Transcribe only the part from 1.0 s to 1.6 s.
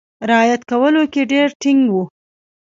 کې ډېر